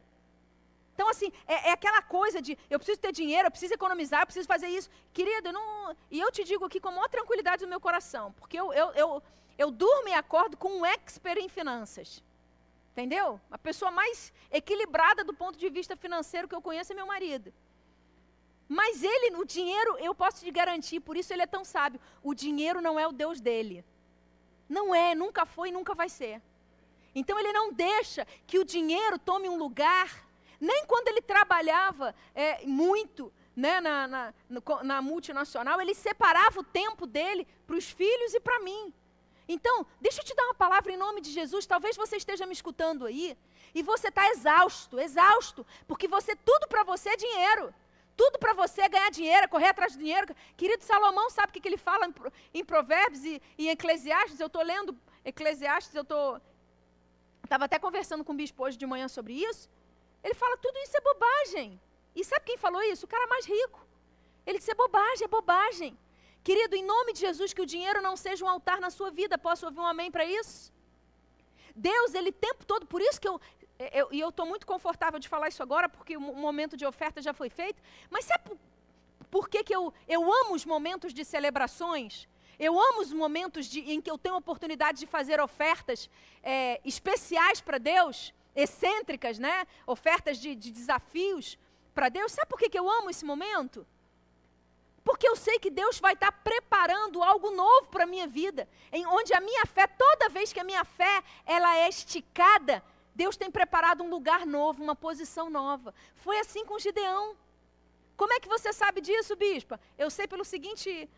[0.94, 4.26] Então, assim, é, é, aquela coisa de eu preciso ter dinheiro, eu preciso economizar, eu
[4.26, 4.90] preciso fazer isso.
[5.14, 8.60] Querido, não, e eu te digo aqui com a maior tranquilidade do meu coração, porque
[8.60, 9.24] eu, eu, eu,
[9.58, 12.24] eu durmo e acordo com um expert em finanças.
[12.92, 13.40] Entendeu?
[13.52, 17.54] A pessoa mais equilibrada do ponto de vista financeiro que eu conheço é meu marido.
[18.68, 22.00] Mas ele, o dinheiro, eu posso te garantir, por isso ele é tão sábio.
[22.24, 23.86] O dinheiro não é o Deus dele.
[24.68, 26.42] Não é, nunca foi e nunca vai ser.
[27.18, 30.24] Então ele não deixa que o dinheiro tome um lugar,
[30.62, 34.34] nem quando ele trabalhava é, muito né, na, na,
[34.84, 38.94] na multinacional, ele separava o tempo dele para os filhos e para mim.
[39.48, 41.66] Então, deixa eu te dar uma palavra em nome de Jesus.
[41.66, 43.36] Talvez você esteja me escutando aí
[43.74, 47.74] e você está exausto, exausto, porque você tudo para você é dinheiro.
[48.16, 50.36] Tudo para você é ganhar dinheiro, é correr atrás de dinheiro.
[50.56, 52.14] Querido Salomão, sabe o que, que ele fala em,
[52.60, 54.40] em Provérbios e, em Eclesiastes?
[54.40, 56.40] Eu estou lendo Eclesiastes, eu estou.
[57.48, 59.70] Estava até conversando com o bispo hoje de manhã sobre isso.
[60.24, 61.80] Ele fala: tudo isso é bobagem.
[62.14, 63.06] E sabe quem falou isso?
[63.06, 63.80] O cara mais rico.
[64.46, 65.98] Ele disse: é bobagem, é bobagem.
[66.44, 69.38] Querido, em nome de Jesus, que o dinheiro não seja um altar na sua vida.
[69.38, 70.74] Posso ouvir um amém para isso?
[71.76, 73.40] Deus, ele tempo todo, por isso que eu,
[74.12, 77.34] e eu estou muito confortável de falar isso agora, porque o momento de oferta já
[77.34, 77.82] foi feito.
[78.10, 78.58] Mas sabe por,
[79.30, 82.28] por que, que eu, eu amo os momentos de celebrações?
[82.60, 86.10] Eu amo os momentos de, em que eu tenho oportunidade de fazer ofertas
[86.42, 89.68] é, especiais para Deus, excêntricas, né?
[89.86, 91.58] Ofertas de, de desafios
[91.94, 92.32] para Deus.
[92.32, 93.86] Sabe por que, que eu amo esse momento?
[95.04, 98.68] Porque eu sei que Deus vai estar tá preparando algo novo para a minha vida,
[98.92, 102.84] em onde a minha fé, toda vez que a minha fé ela é esticada,
[103.16, 105.94] Deus tem preparado um lugar novo, uma posição nova.
[106.16, 107.38] Foi assim com Gideão.
[108.18, 109.80] Como é que você sabe disso, bispa?
[109.98, 111.10] Eu sei pelo seguinte,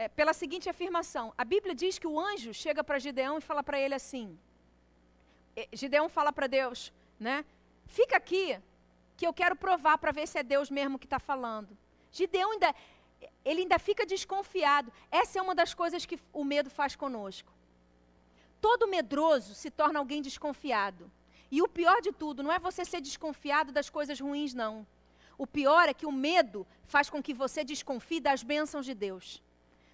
[0.00, 1.26] é, pela seguinte afirmação.
[1.36, 4.26] A Bíblia diz que o anjo chega para Gideão e fala para ele assim.
[5.80, 6.90] Gideão fala para Deus,
[7.26, 7.44] né?
[7.86, 8.58] Fica aqui,
[9.18, 11.76] que eu quero provar para ver se é Deus mesmo que está falando.
[12.10, 12.74] Gideão ainda,
[13.44, 14.90] ele ainda fica desconfiado.
[15.10, 17.52] Essa é uma das coisas que o medo faz conosco.
[18.58, 21.12] Todo medroso se torna alguém desconfiado.
[21.50, 24.86] E o pior de tudo, não é você ser desconfiado das coisas ruins, não.
[25.36, 29.42] O pior é que o medo faz com que você desconfie das bênçãos de Deus.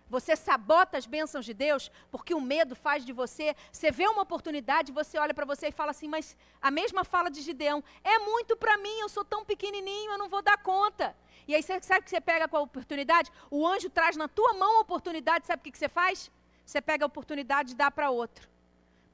[0.09, 3.55] Você sabota as bênçãos de Deus porque o medo faz de você.
[3.73, 7.31] Você vê uma oportunidade, você olha para você e fala assim: Mas a mesma fala
[7.31, 11.17] de Gideão, é muito para mim, eu sou tão pequenininho, eu não vou dar conta.
[11.49, 13.31] E aí você sabe o que você pega com a oportunidade?
[13.51, 16.31] O anjo traz na tua mão a oportunidade, sabe o que, você faz?
[16.65, 18.49] Você pega a oportunidade e dá para outro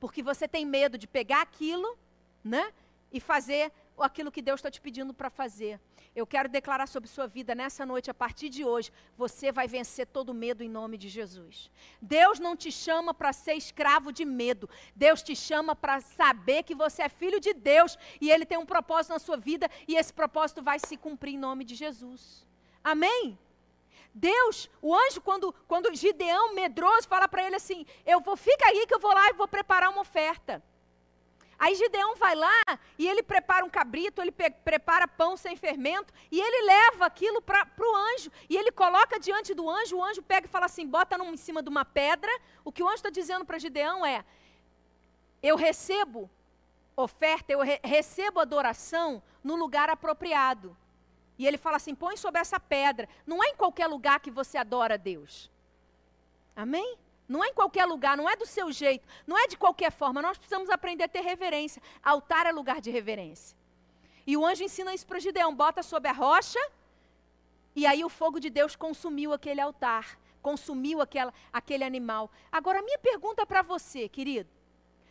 [0.03, 1.97] porque você tem medo de pegar aquilo,
[2.43, 2.73] né?
[3.13, 5.79] E fazer aquilo que Deus está te pedindo para fazer.
[6.14, 10.07] Eu quero declarar sobre sua vida nessa noite, a partir de hoje, você vai vencer
[10.07, 11.70] todo medo em nome de Jesus.
[12.03, 14.68] Deus não te chama para ser escravo de medo.
[14.94, 18.66] Deus te chama para saber que você é filho de Deus e Ele tem um
[18.66, 22.46] propósito na sua vida e esse propósito vai se cumprir em nome de Jesus.
[22.85, 23.38] Amém?
[24.14, 28.87] Deus, o anjo, quando, quando Gideão, medroso, fala para ele assim: Eu vou, fica aí
[28.87, 30.62] que eu vou lá e vou preparar uma oferta.
[31.62, 32.61] Aí Gideão vai lá
[32.98, 37.64] e ele prepara um cabrito, ele prepara pão sem fermento e ele leva aquilo para
[37.79, 38.33] o anjo.
[38.51, 41.37] E ele coloca diante do anjo, o anjo pega e fala assim: bota num, em
[41.37, 42.33] cima de uma pedra.
[42.64, 44.25] O que o anjo está dizendo para Gideão é:
[45.40, 46.29] eu recebo
[46.96, 50.77] oferta, eu re recebo adoração no lugar apropriado.
[51.38, 53.09] E ele fala assim: põe sobre essa pedra.
[53.25, 55.48] Não é em qualquer lugar que você adora a Deus.
[56.57, 56.98] Amém?
[57.33, 60.21] Não é em qualquer lugar, não é do seu jeito, não é de qualquer forma.
[60.21, 61.83] Nós precisamos aprender a ter reverência.
[62.03, 63.57] Altar é lugar de reverência.
[64.27, 66.61] E o anjo ensina isso para Gideão: bota sobre a rocha,
[67.75, 72.31] e aí o fogo de Deus consumiu aquele altar, consumiu aquela, aquele animal.
[72.51, 74.51] Agora, a minha pergunta para você, querido: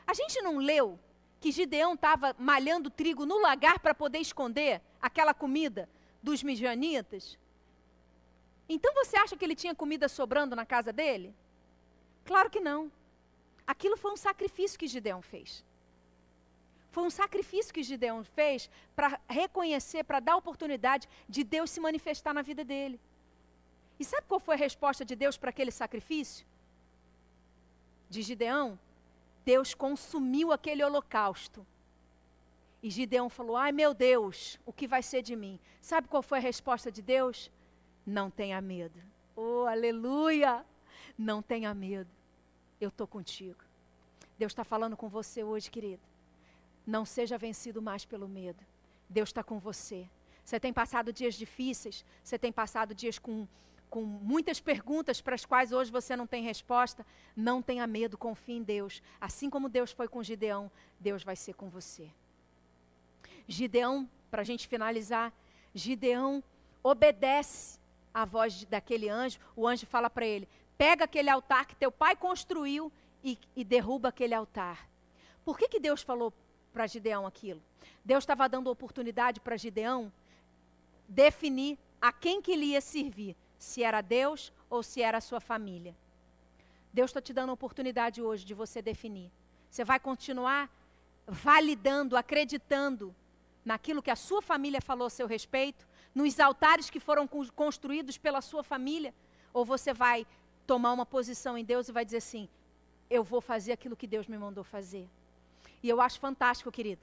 [0.05, 0.99] a gente não leu
[1.39, 5.89] que Gideão estava malhando trigo no lagar para poder esconder aquela comida?
[6.21, 7.37] dos midianitas?
[8.69, 11.35] Então você acha que ele tinha comida sobrando na casa dele?
[12.25, 12.91] Claro que não.
[13.65, 15.63] Aquilo foi um sacrifício que Gideão fez.
[16.89, 22.33] Foi um sacrifício que Gideão fez para reconhecer, para dar oportunidade de Deus se manifestar
[22.33, 22.99] na vida dele.
[23.99, 26.45] E sabe qual foi a resposta de Deus para aquele sacrifício?
[28.09, 28.77] De Gideão?
[29.45, 31.65] Deus consumiu aquele holocausto
[32.81, 35.59] e Gideão falou: Ai meu Deus, o que vai ser de mim?
[35.79, 37.51] Sabe qual foi a resposta de Deus?
[38.05, 38.99] Não tenha medo.
[39.35, 40.65] Oh, aleluia!
[41.17, 42.09] Não tenha medo.
[42.79, 43.63] Eu estou contigo.
[44.37, 46.01] Deus está falando com você hoje, querido.
[46.85, 48.63] Não seja vencido mais pelo medo.
[49.07, 50.09] Deus está com você.
[50.43, 53.47] Você tem passado dias difíceis, você tem passado dias com,
[53.89, 57.05] com muitas perguntas para as quais hoje você não tem resposta.
[57.35, 59.01] Não tenha medo, confie em Deus.
[59.19, 62.09] Assim como Deus foi com Gideão, Deus vai ser com você.
[63.47, 65.31] Gideão, para a gente finalizar,
[65.73, 66.43] Gideão
[66.83, 67.79] obedece
[68.13, 69.39] à voz daquele anjo.
[69.55, 70.47] O anjo fala para ele:
[70.81, 72.91] pega aquele altar que teu pai construiu
[73.23, 74.89] e, e derruba aquele altar.
[75.45, 76.33] Por que, que Deus falou
[76.73, 77.61] para Gideão aquilo?
[78.03, 80.11] Deus estava dando oportunidade para Gideão
[81.07, 85.39] definir a quem que ele ia servir, se era Deus ou se era a sua
[85.39, 85.95] família.
[86.91, 89.31] Deus está te dando a oportunidade hoje de você definir.
[89.69, 90.67] Você vai continuar
[91.27, 93.15] validando, acreditando
[93.63, 98.41] naquilo que a sua família falou a seu respeito, nos altares que foram construídos pela
[98.41, 99.13] sua família,
[99.53, 100.25] ou você vai
[100.71, 102.47] tomar uma posição em Deus e vai dizer assim:
[103.09, 105.05] eu vou fazer aquilo que Deus me mandou fazer.
[105.83, 107.01] E eu acho fantástico, querido,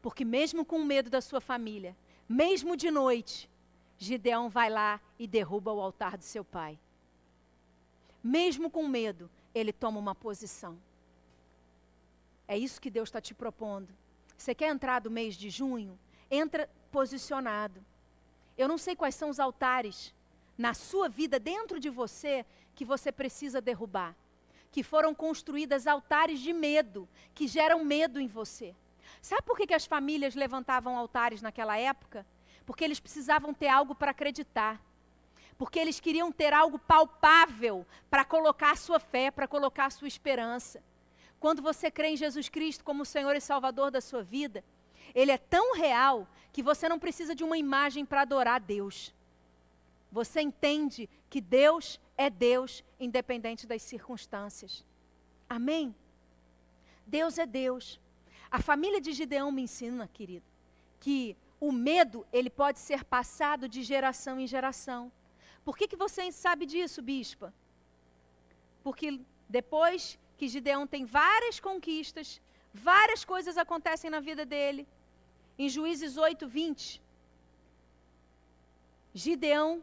[0.00, 1.94] porque mesmo com medo da sua família,
[2.26, 3.50] mesmo de noite,
[3.98, 6.78] Gideão vai lá e derruba o altar do seu pai.
[8.22, 10.78] Mesmo com medo, ele toma uma posição.
[12.48, 13.90] É isso que Deus está te propondo.
[14.34, 15.98] Você quer entrar do mês de junho?
[16.30, 17.84] Entra posicionado.
[18.56, 20.14] Eu não sei quais são os altares
[20.56, 24.14] na sua vida, dentro de você, que você precisa derrubar.
[24.70, 28.74] Que foram construídas altares de medo, que geram medo em você.
[29.22, 32.26] Sabe por que, que as famílias levantavam altares naquela época?
[32.66, 34.80] Porque eles precisavam ter algo para acreditar.
[35.56, 40.08] Porque eles queriam ter algo palpável para colocar a sua fé, para colocar a sua
[40.08, 40.82] esperança.
[41.38, 44.64] Quando você crê em Jesus Cristo como Senhor e Salvador da sua vida,
[45.14, 49.14] Ele é tão real que você não precisa de uma imagem para adorar Deus.
[50.10, 54.84] Você entende que Deus é Deus, independente das circunstâncias.
[55.48, 55.94] Amém?
[57.06, 58.00] Deus é Deus.
[58.50, 60.46] A família de Gideão me ensina, querido,
[61.00, 65.10] que o medo ele pode ser passado de geração em geração.
[65.64, 67.52] Por que, que você sabe disso, bispa?
[68.82, 72.40] Porque depois que Gideão tem várias conquistas,
[72.72, 74.86] várias coisas acontecem na vida dele.
[75.58, 77.00] Em Juízes 8, 20,
[79.14, 79.82] Gideão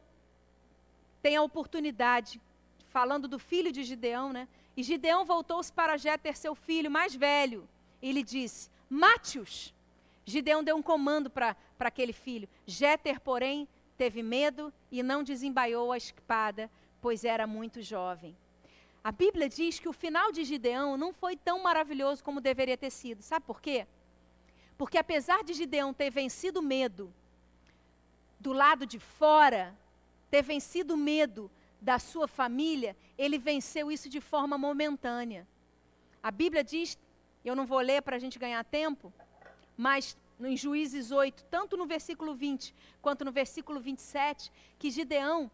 [1.21, 2.41] tem a oportunidade,
[2.87, 4.47] falando do filho de Gideão, né?
[4.75, 7.67] E Gideão voltou-se para Jéter, seu filho mais velho,
[8.01, 9.73] e lhe disse: Mate-os.
[10.25, 12.47] Gideão deu um comando para aquele filho.
[12.65, 16.69] Jéter, porém, teve medo e não desembaiou a espada,
[17.01, 18.35] pois era muito jovem.
[19.03, 22.91] A Bíblia diz que o final de Gideão não foi tão maravilhoso como deveria ter
[22.91, 23.23] sido.
[23.23, 23.87] Sabe por quê?
[24.77, 27.11] Porque apesar de Gideão ter vencido o medo
[28.39, 29.75] do lado de fora,
[30.31, 35.47] ter vencido o medo da sua família, ele venceu isso de forma momentânea.
[36.23, 36.97] A Bíblia diz,
[37.43, 39.13] eu não vou ler para a gente ganhar tempo,
[39.75, 45.51] mas em Juízes 8, tanto no versículo 20 quanto no versículo 27, que Gideão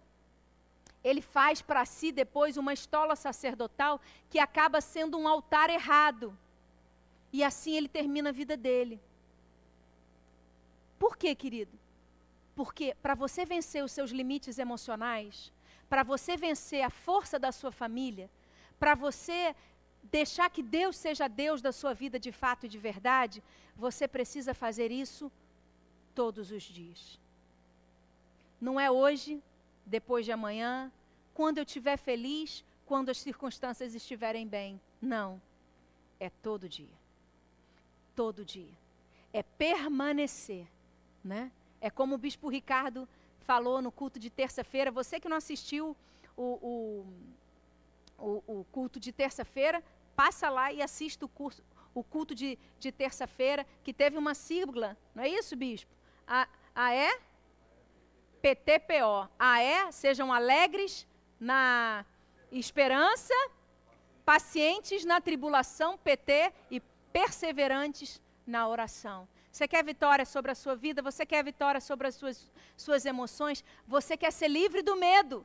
[1.03, 6.37] ele faz para si depois uma estola sacerdotal que acaba sendo um altar errado.
[7.31, 8.99] E assim ele termina a vida dele.
[10.99, 11.77] Por quê, querido?
[12.57, 15.53] Porque para você vencer os seus limites emocionais,
[15.87, 18.31] para você vencer a força da sua família,
[18.79, 19.55] para você
[20.01, 23.43] deixar que Deus seja Deus da sua vida de fato e de verdade,
[23.75, 25.31] você precisa fazer isso
[26.15, 27.19] todos os dias.
[28.59, 29.39] Não é hoje,
[29.85, 30.91] depois de amanhã,
[31.35, 34.81] quando eu estiver feliz, quando as circunstâncias estiverem bem.
[34.99, 35.39] Não.
[36.19, 36.97] É todo dia.
[38.15, 38.75] Todo dia.
[39.31, 40.65] É permanecer,
[41.23, 41.51] né?
[41.79, 43.07] É como o bispo Ricardo
[43.39, 44.91] falou no culto de terça-feira.
[44.91, 45.95] Você que não assistiu
[46.35, 47.05] o, o,
[48.17, 49.83] o, o culto de terça-feira,
[50.15, 51.63] passa lá e assista o, curso,
[51.93, 55.91] o culto de, de terça-feira, que teve uma sigla, não é isso, bispo?
[56.27, 57.19] A, a é
[58.41, 59.29] PTPO.
[59.37, 61.07] A é, sejam alegres
[61.39, 62.05] na
[62.51, 63.33] esperança,
[64.25, 66.79] pacientes na tribulação, PT, e
[67.11, 69.27] perseverantes na oração.
[69.57, 71.01] Você quer vitória sobre a sua vida?
[71.01, 73.63] Você quer vitória sobre as suas, suas emoções?
[73.87, 75.43] Você quer ser livre do medo?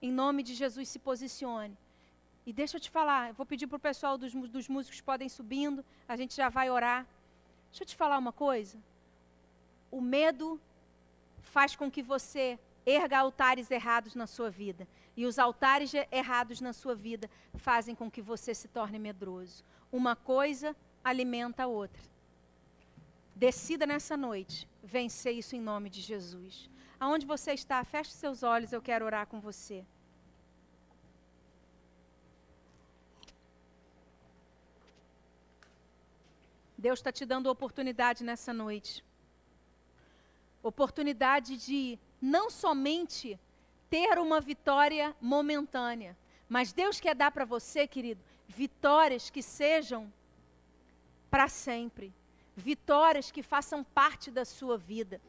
[0.00, 1.76] Em nome de Jesus, se posicione.
[2.46, 5.28] E deixa eu te falar, eu vou pedir para o pessoal dos, dos músicos podem
[5.28, 7.04] subindo, a gente já vai orar.
[7.70, 8.78] Deixa eu te falar uma coisa.
[9.90, 10.60] O medo
[11.42, 12.56] faz com que você
[12.86, 14.86] erga altares errados na sua vida.
[15.16, 19.64] E os altares errados na sua vida fazem com que você se torne medroso.
[19.90, 22.13] Uma coisa alimenta a outra.
[23.34, 26.70] Decida nessa noite vencer isso em nome de Jesus.
[26.98, 29.84] Aonde você está, feche seus olhos, eu quero orar com você.
[36.78, 39.02] Deus está te dando oportunidade nessa noite
[40.64, 43.38] oportunidade de não somente
[43.90, 46.16] ter uma vitória momentânea,
[46.48, 50.10] mas Deus quer dar para você, querido, vitórias que sejam
[51.30, 52.12] para sempre,
[52.56, 55.20] vitórias que façam parte da sua vida.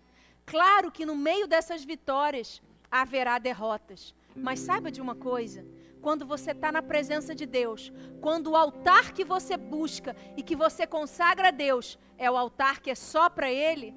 [0.46, 2.62] Claro que no meio dessas vitórias
[2.92, 5.66] haverá derrotas, mas saiba de uma coisa:
[6.02, 10.56] quando você está na presença de Deus, quando o altar que você busca e que
[10.56, 13.94] você consagra a Deus é o altar que é só para Ele,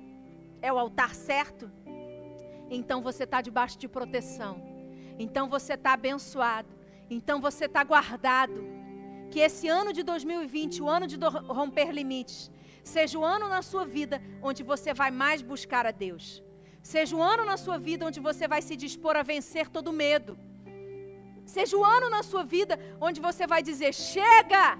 [0.63, 1.71] é o altar certo,
[2.71, 4.63] então você está debaixo de proteção,
[5.19, 6.69] então você está abençoado,
[7.11, 8.79] então você está guardado.
[9.31, 11.19] Que esse ano de 2020, o ano de
[11.49, 12.51] romper limites,
[12.83, 16.43] seja o ano na sua vida onde você vai mais buscar a Deus.
[16.83, 20.39] Seja o ano na sua vida onde você vai se dispor a vencer todo medo.
[21.45, 24.79] Seja o ano na sua vida onde você vai dizer: chega!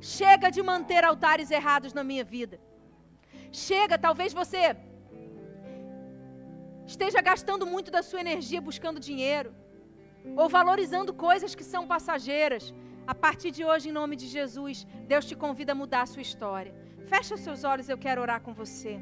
[0.00, 2.60] Chega de manter altares errados na minha vida.
[3.52, 4.76] Chega, talvez você
[6.84, 9.54] esteja gastando muito da sua energia buscando dinheiro,
[10.40, 12.74] ou valorizando coisas que são passageiras.
[13.06, 16.22] A partir de hoje, em nome de Jesus, Deus te convida a mudar a sua
[16.22, 16.74] história.
[17.10, 19.00] Feche os seus olhos, eu quero orar com você.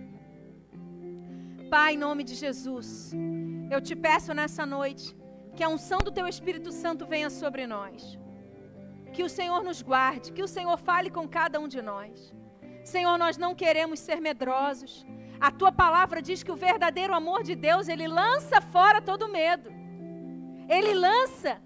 [1.70, 3.12] Pai, em nome de Jesus,
[3.70, 5.16] eu te peço nessa noite
[5.54, 8.18] que a unção do Teu Espírito Santo venha sobre nós.
[9.12, 12.32] Que o Senhor nos guarde, que o Senhor fale com cada um de nós.
[12.84, 15.06] Senhor, nós não queremos ser medrosos.
[15.40, 19.70] A tua palavra diz que o verdadeiro amor de Deus, ele lança fora todo medo.
[20.68, 21.60] Ele lança,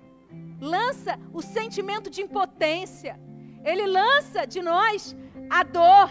[0.61, 3.19] lança o sentimento de impotência.
[3.65, 5.17] Ele lança de nós
[5.51, 6.09] a dor,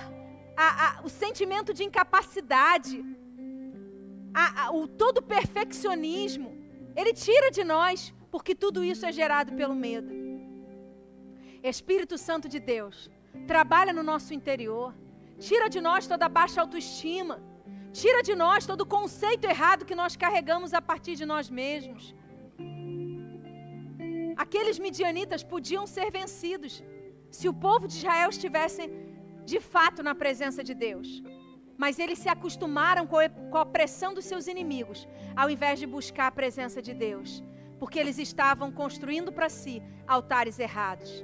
[0.56, 3.04] a, a, o sentimento de incapacidade,
[4.34, 6.51] a, o todo perfeccionismo.
[6.95, 10.12] Ele tira de nós, porque tudo isso é gerado pelo medo.
[11.64, 13.10] Espírito Santo de Deus,
[13.47, 14.93] trabalha no nosso interior,
[15.39, 17.41] tira de nós toda baixa autoestima
[18.01, 22.04] Tira de nós todo o conceito errado que nós carregamos a partir de nós mesmos.
[24.36, 26.84] Aqueles midianitas podiam ser vencidos
[27.30, 28.84] se o povo de Israel estivesse
[29.46, 31.24] de fato na presença de Deus.
[31.78, 36.32] Mas eles se acostumaram com a pressão dos seus inimigos, ao invés de buscar a
[36.32, 37.44] presença de Deus,
[37.80, 41.24] porque eles estavam construindo para si altares errados.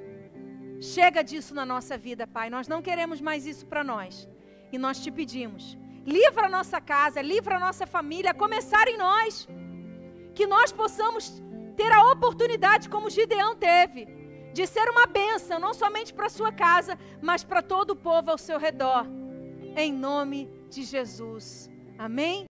[0.82, 2.50] Chega disso na nossa vida, Pai.
[2.50, 4.28] Nós não queremos mais isso para nós.
[4.72, 5.78] E nós te pedimos
[6.10, 9.48] livra a nossa casa, livra a nossa família, a começar em nós.
[10.34, 11.42] Que nós possamos
[11.76, 14.08] ter a oportunidade, como Gideão teve,
[14.60, 18.38] de ser uma bênção, não somente para sua casa, mas para todo o povo ao
[18.38, 19.06] seu redor.
[19.74, 21.70] Em nome de Jesus.
[21.98, 22.46] Amém?